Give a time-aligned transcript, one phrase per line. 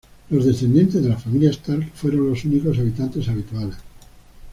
[0.31, 3.75] Los descendientes de la familia Stark fueron los únicos habitantes habituales.